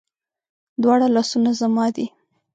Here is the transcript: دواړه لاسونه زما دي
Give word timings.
دواړه 0.81 1.07
لاسونه 1.15 1.51
زما 1.61 1.85
دي 1.95 2.05